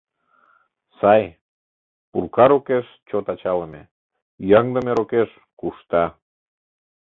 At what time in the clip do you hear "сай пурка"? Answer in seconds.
0.99-2.45